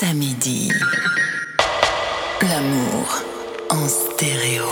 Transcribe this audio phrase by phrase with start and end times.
[0.00, 0.70] samedi.
[2.42, 3.24] L'amour
[3.70, 4.64] en stéréo.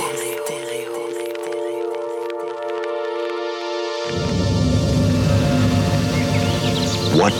[7.16, 7.32] What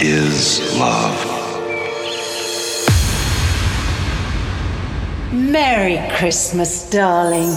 [0.00, 1.18] is love?
[5.32, 7.56] Merry Christmas, darling.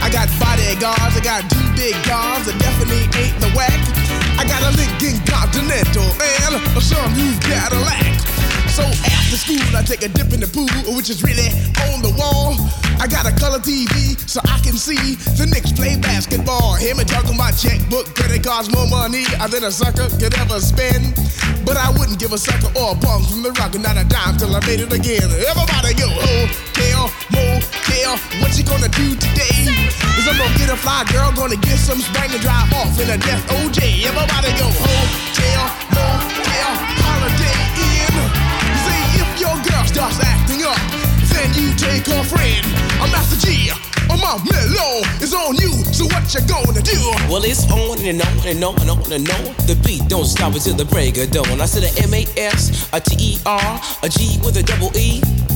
[0.00, 3.76] I got bodyguards, I got two big guns that definitely ain't the whack.
[4.38, 8.16] I got a Lincoln Continental and a some new Cadillac.
[8.76, 11.48] So after school, I take a dip in the pool, which is really
[11.88, 12.52] on the wall.
[13.00, 16.76] I got a color TV so I can see the Knicks play basketball.
[16.76, 21.16] Hear me talking about checkbook, credit cards, more money than a sucker could ever spend.
[21.64, 24.36] But I wouldn't give a sucker or a bum from the rock, not a dime
[24.36, 25.24] till I made it again.
[25.24, 26.65] Everybody go, hotel,
[28.40, 29.66] what you gonna do today?
[30.18, 33.10] Is I'm gonna get a fly girl, gonna get some spring and drive off in
[33.10, 34.04] a death OJ.
[34.04, 35.62] Everybody go, hotel,
[35.94, 36.70] motel,
[37.02, 38.16] holiday Inn.
[38.82, 40.78] See if your girl starts acting up,
[41.30, 42.64] then you take her friend.
[43.00, 43.70] I'm Master Gee.
[44.08, 46.98] Oh my mellow is on you, so what you gonna do?
[47.28, 49.44] Well, it's on and on and on and on and on.
[49.66, 51.60] The beat don't stop until the break of dawn.
[51.60, 54.96] I said a M A S, a T E R, a G with a double
[54.96, 55.55] E.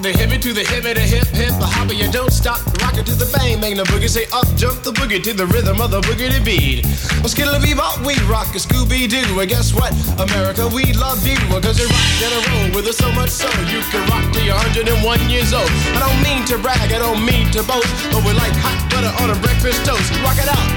[0.00, 1.92] the hippie to the hippie, the hip hip, the hopper.
[1.92, 4.08] You don't stop, rock it to the bang bang, the boogie.
[4.08, 6.86] Say up, jump the boogie to the rhythm of the boogie beat.
[7.20, 9.20] Well, skittle bebop, we rock a Scooby Doo.
[9.36, 11.36] And guess what, America, we love you.
[11.60, 14.46] Cause you rock in a row with us so much so you can rock till
[14.46, 14.96] you're 101
[15.28, 15.68] years old.
[15.92, 19.12] I don't mean to brag, I don't mean to boast, but we're like hot butter
[19.20, 20.08] on a breakfast toast.
[20.24, 20.68] Rock it out.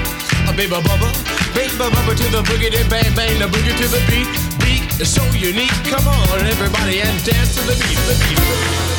[0.46, 1.10] A baby bubba,
[1.56, 4.28] baby bubba to the boogie, then bang bang, the boogie to the beat.
[4.60, 5.74] Beat is so unique.
[5.88, 8.38] Come on, everybody, and dance to the beat, the beat.
[8.38, 8.95] The beat.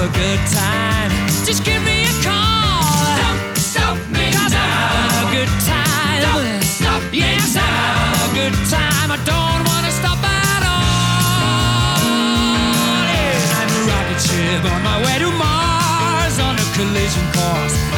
[0.00, 1.10] a good time,
[1.44, 3.04] just give me a call.
[3.20, 4.64] Don't stop me Cause now.
[4.64, 6.20] I'm having a good time.
[6.24, 7.68] Don't stop me yes, now.
[7.68, 9.12] I'm a good time.
[9.12, 12.00] I don't want to stop at all.
[13.12, 17.89] Yeah, I'm a rocket ship on my way to Mars on a collision course.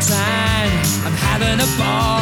[0.00, 0.70] time.
[1.04, 2.19] I'm having a ball.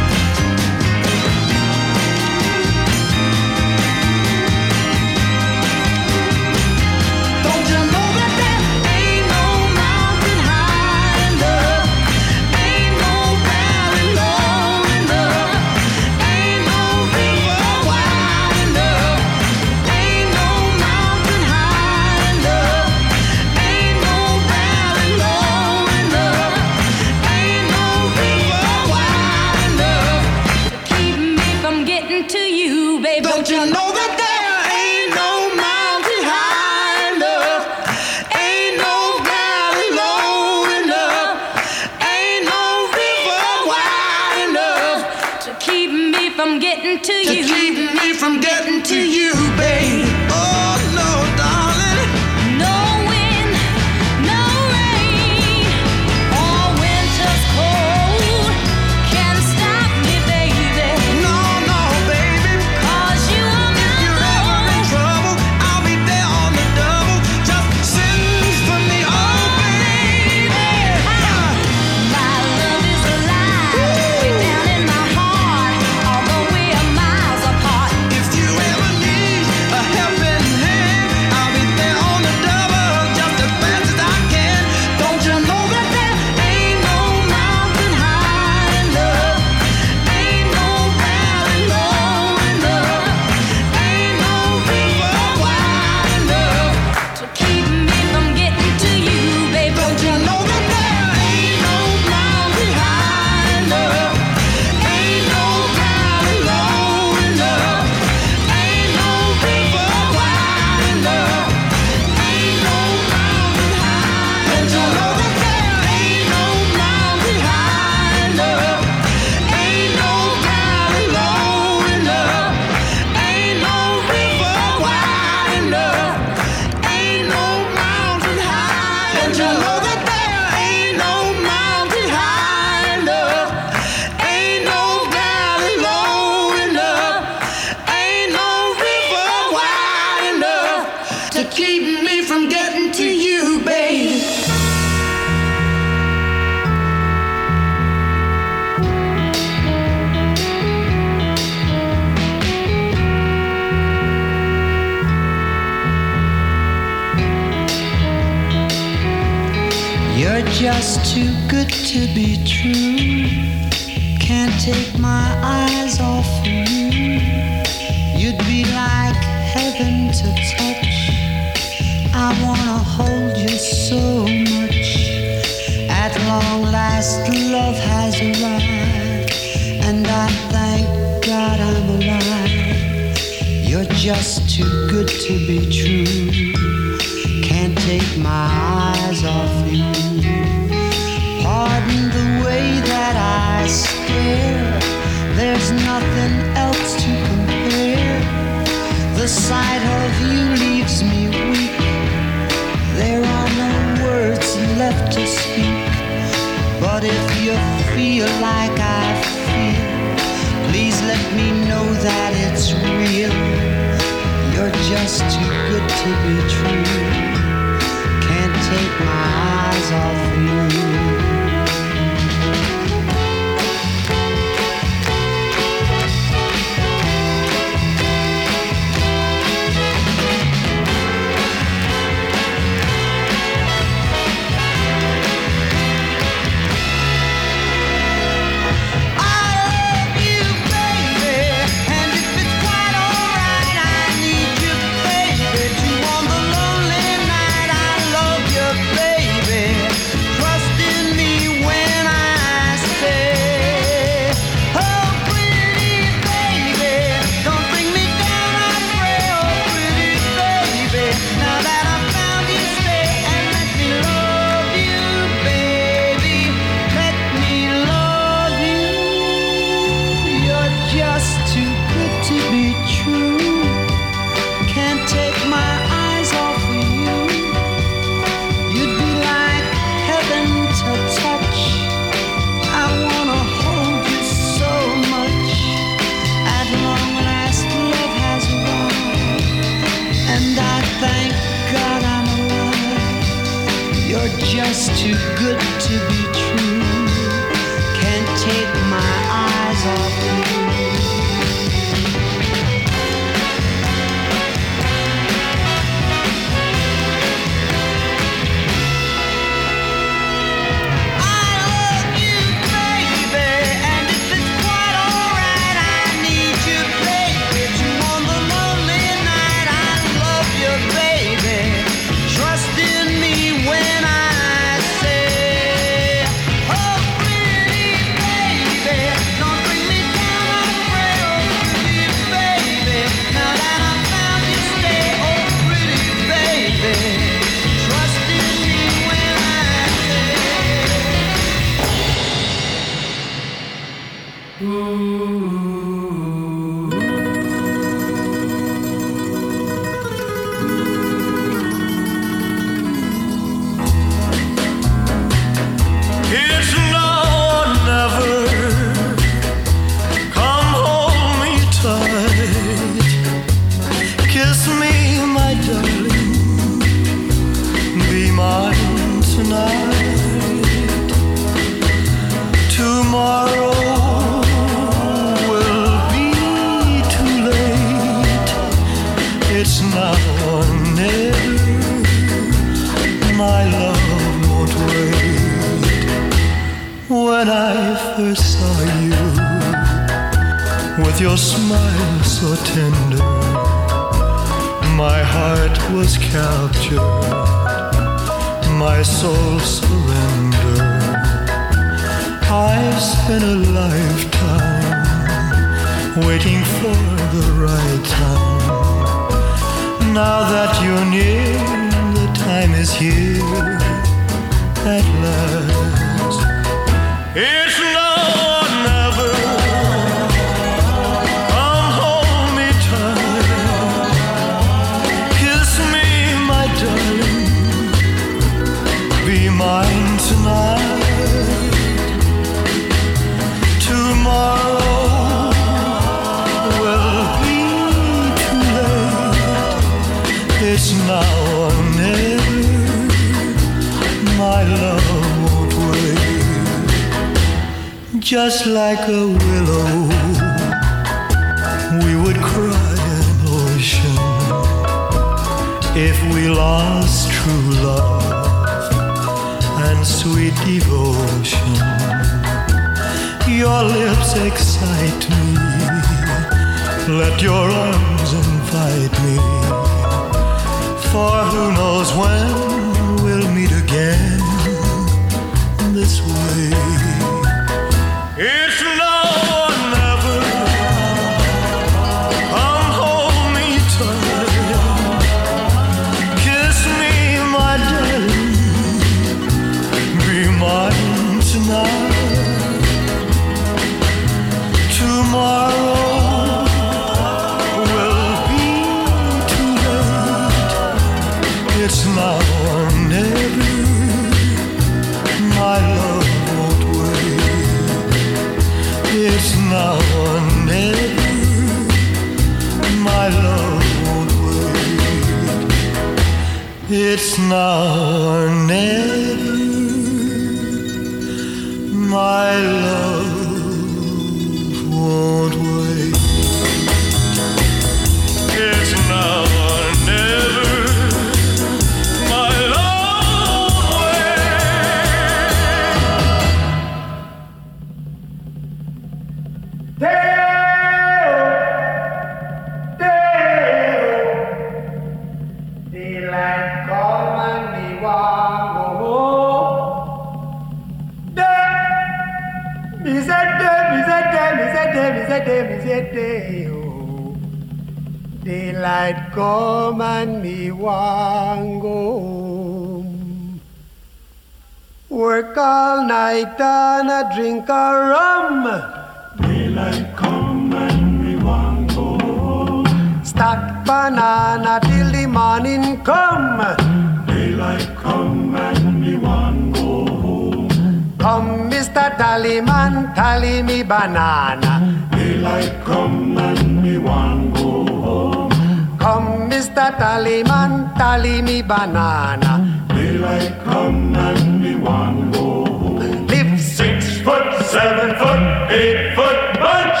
[583.68, 584.72] Me banana.
[585.12, 588.98] Daylight come and me want go home.
[588.98, 589.86] Come, Mr.
[590.00, 592.52] Tallyman, tally me banana.
[592.88, 596.26] Daylight Daylight come and me one go home.
[596.28, 600.00] Live six foot, seven foot, eight foot bunch.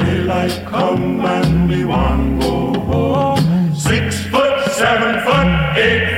[0.00, 2.56] Daylight come and me one go
[2.90, 3.74] home.
[3.74, 5.50] Six foot, seven foot,
[5.86, 6.17] eight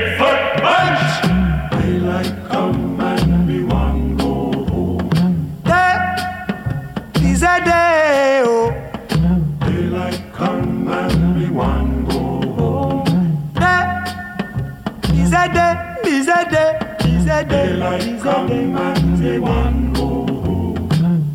[19.41, 19.91] one.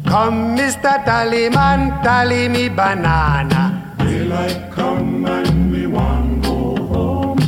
[0.07, 1.05] Come, Mr.
[1.05, 3.95] Tallyman, tally me banana.
[3.99, 7.39] Daylight come and we one go home.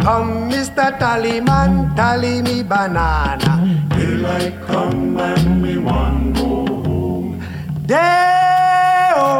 [0.00, 0.98] Come, Mr.
[0.98, 3.52] Tallyman, tally me banana.
[3.90, 7.40] Daylight come and we one go home.
[7.86, 9.30] Day-o,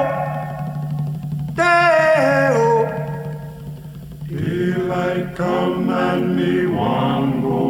[1.57, 2.65] day-o.
[4.29, 7.66] Daylight come and me one go home.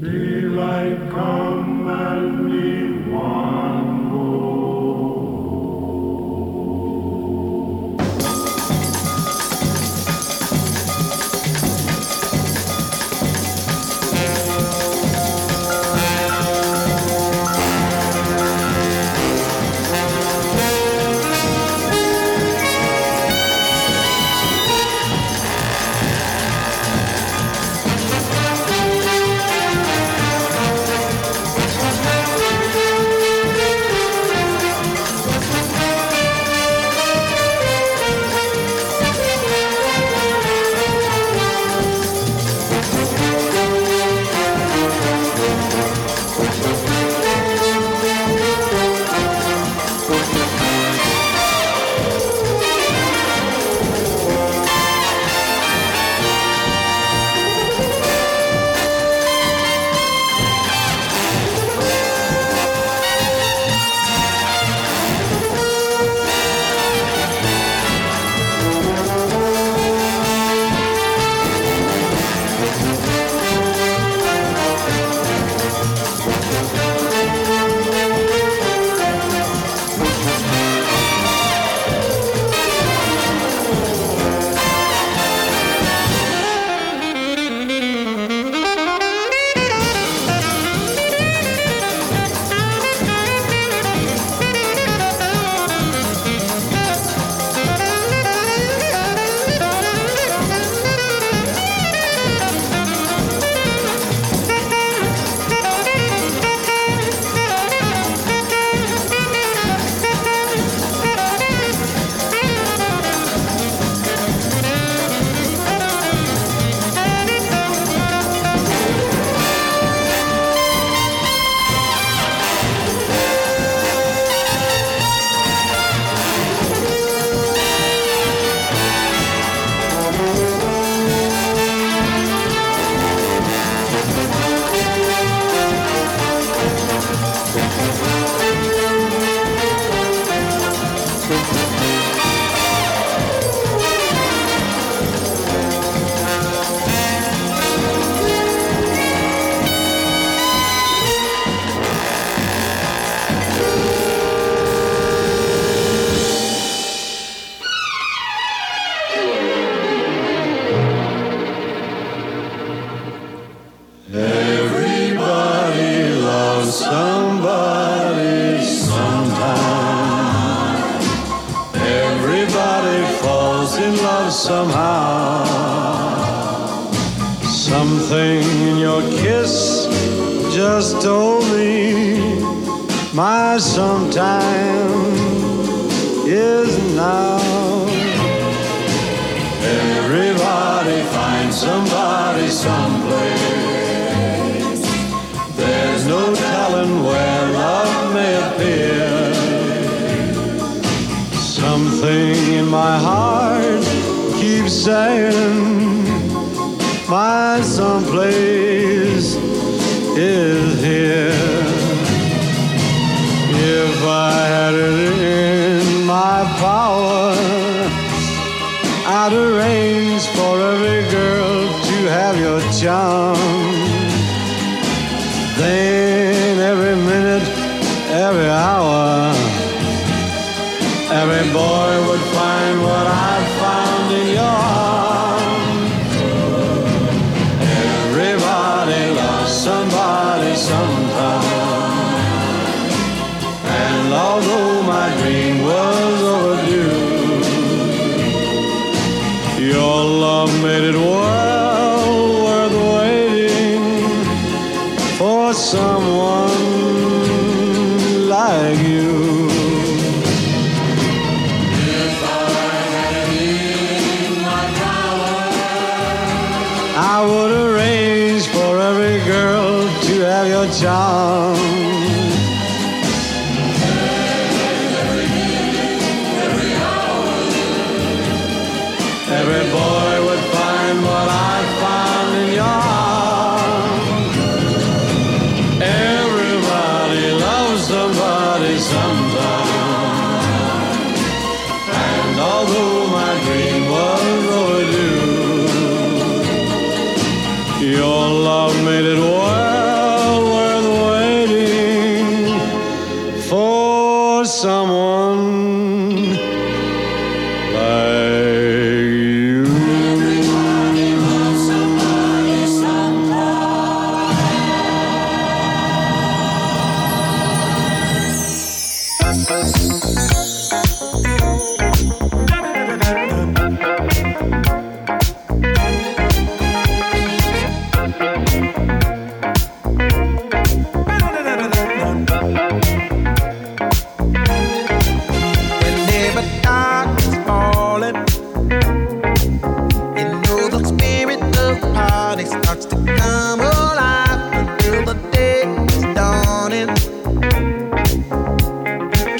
[0.00, 1.49] Daylight come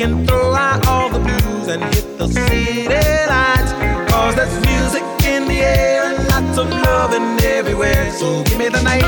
[0.01, 3.73] can throw out all the blues and hit the city lights.
[4.11, 8.11] Cause there's music in the air and lots of loving everywhere.
[8.13, 9.03] So give me the night.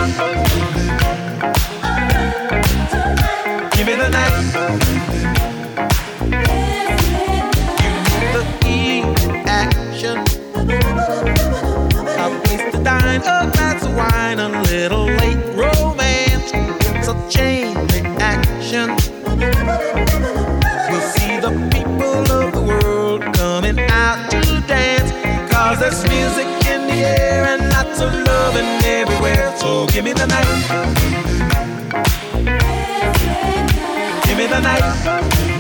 [3.75, 4.35] Give me the night.
[8.21, 9.03] You the E
[9.47, 10.23] action.
[12.19, 16.53] Oh, a place to dine, a glass of wine, a little late romance.
[16.53, 17.62] It's a change.
[25.93, 29.55] There's music in the air and lots of loving everywhere.
[29.59, 30.49] So give me the night.
[34.25, 35.52] Give me the night.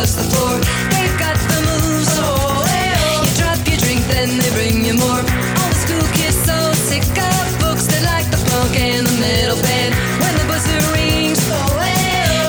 [0.00, 0.56] across the floor.
[0.92, 3.20] They've got the moves, oh, oh, oh.
[3.24, 5.20] You drop your drink, then they bring you more.
[5.60, 6.56] All the school kids so
[6.88, 7.84] sick of books.
[7.84, 9.92] They like the punk and the metal band.
[10.22, 11.84] When the buzzer rings, oh, oh.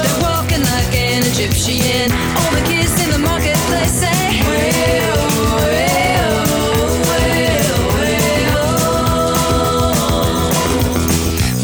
[0.03, 2.07] They're walking like an Egyptian.
[2.39, 4.19] All the kids in the marketplace say.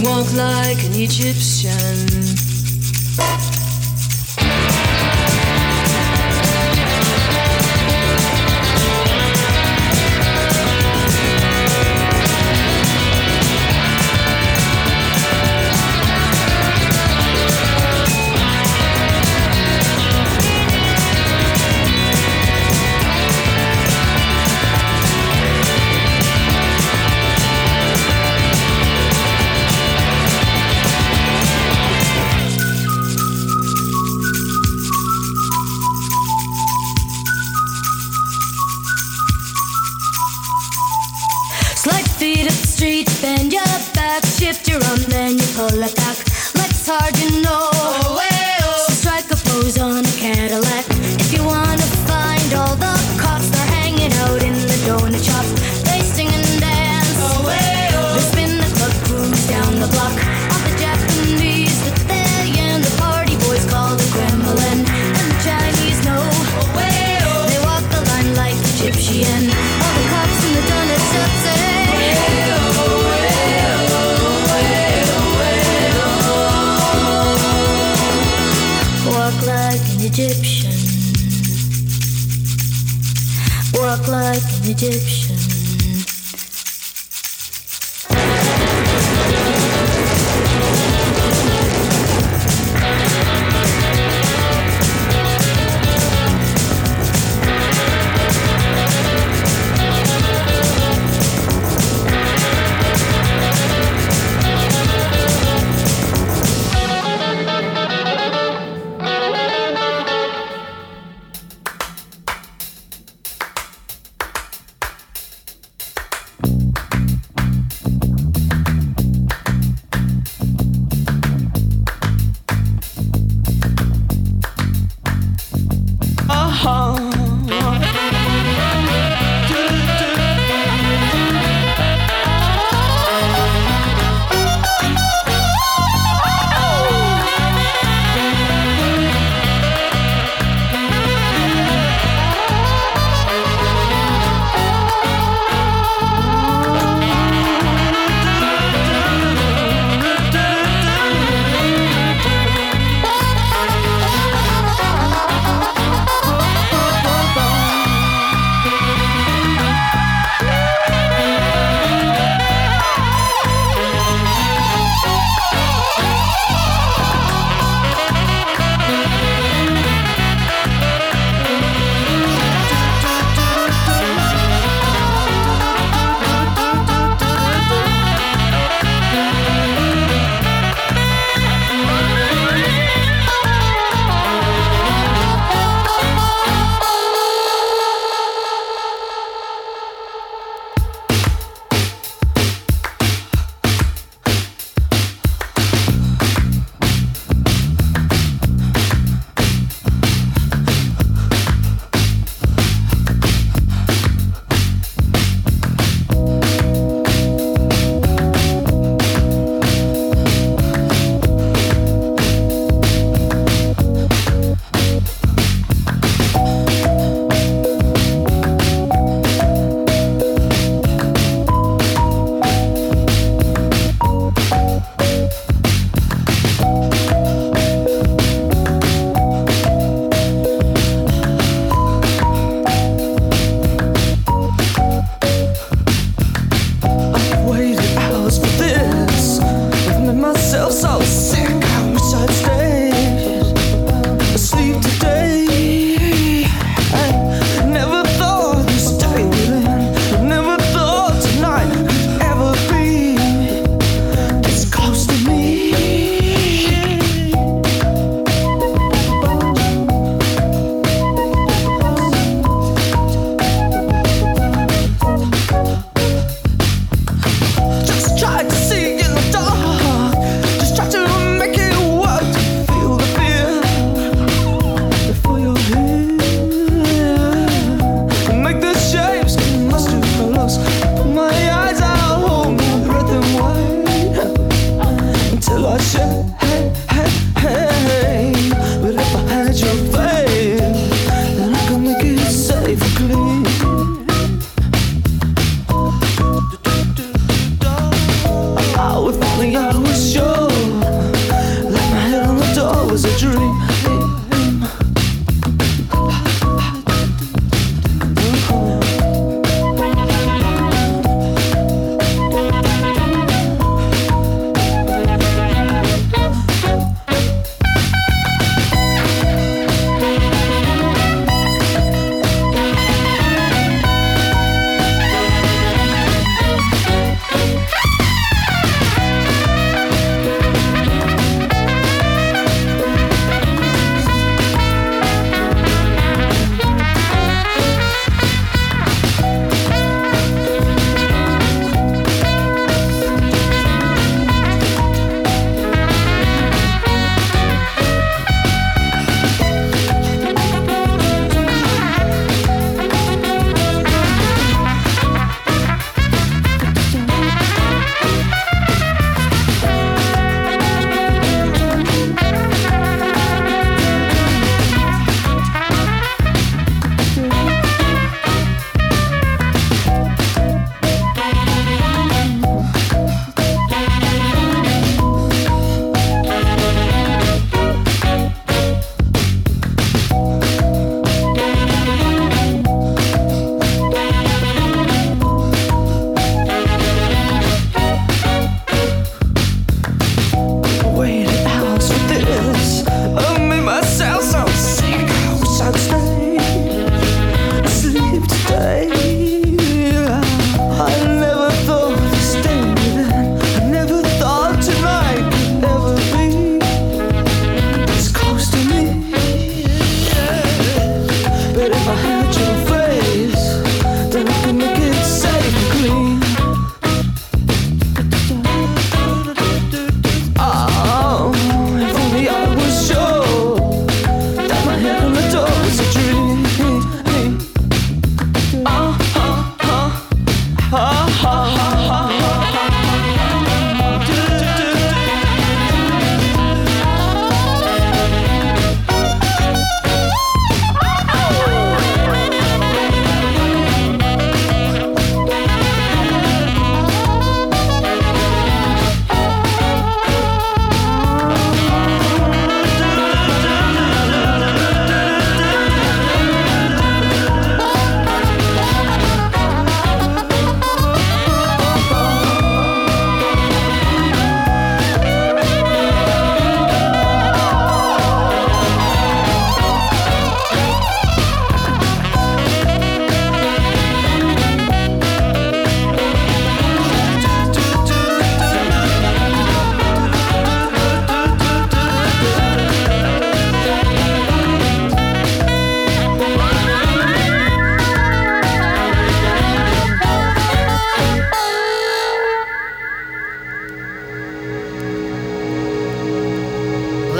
[0.03, 1.56] Walk like an Egyptian.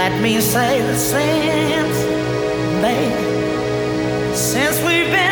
[0.09, 1.97] Let me say the since,
[2.81, 5.26] baby, since we've been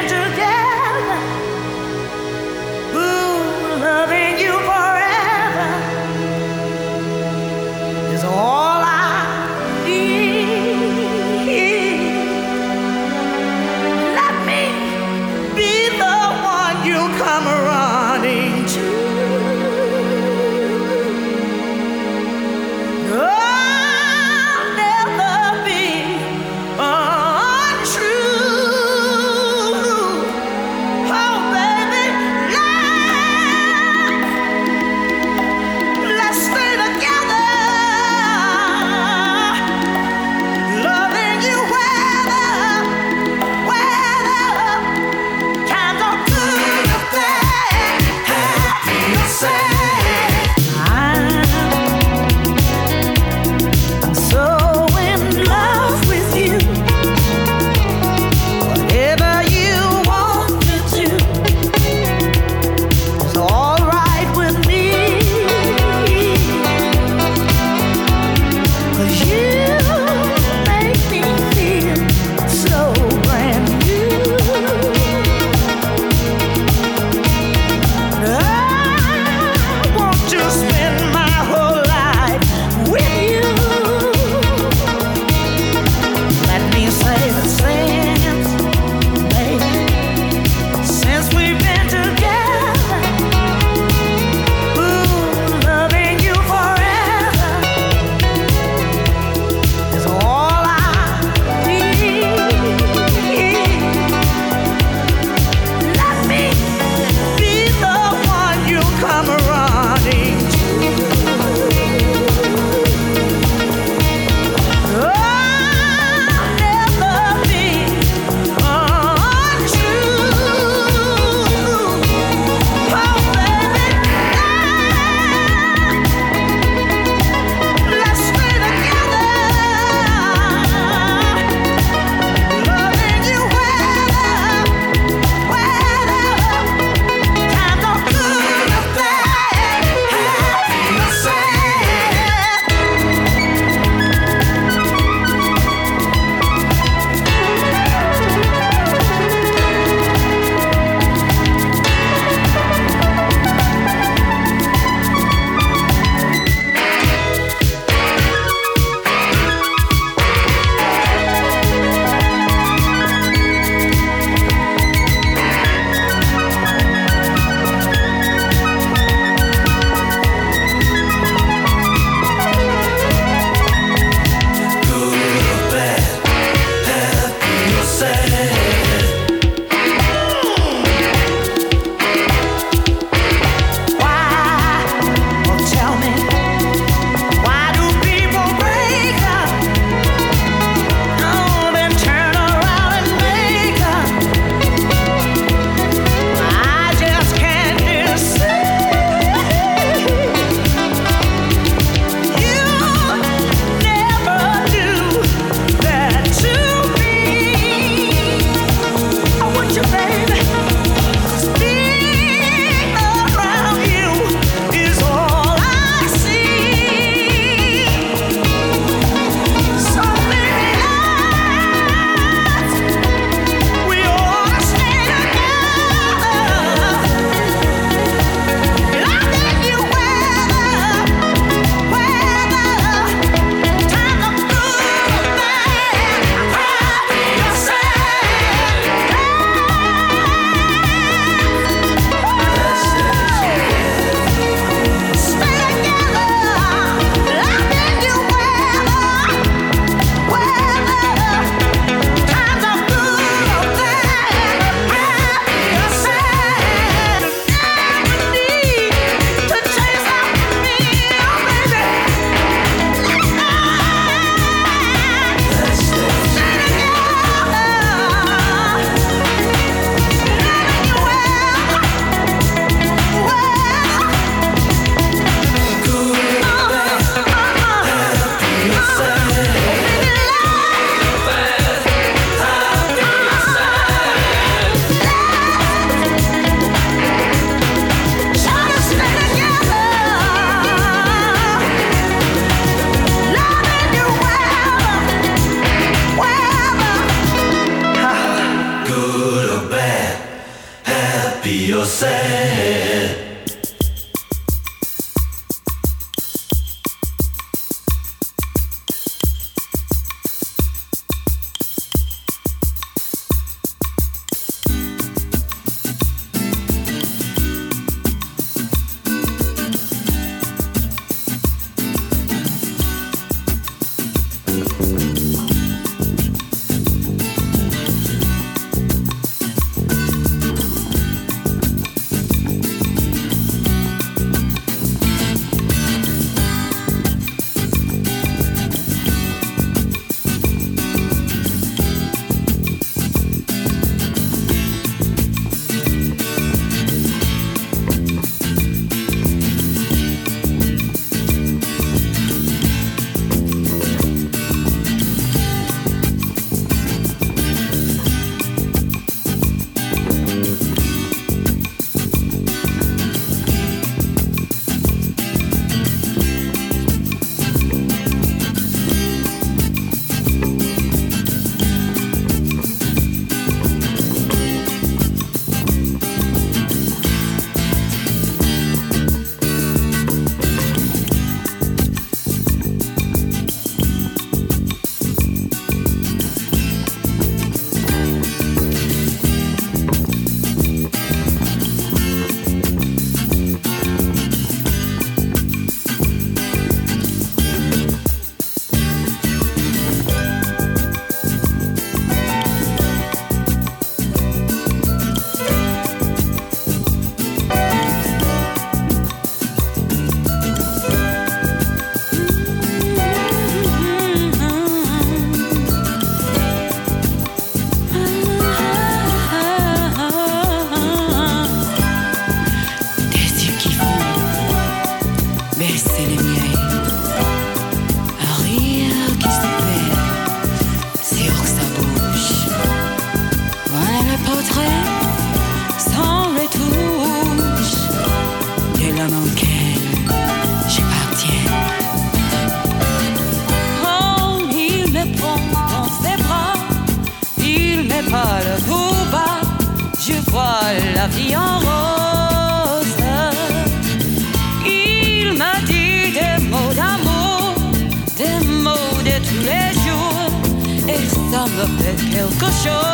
[461.56, 462.85] et ça me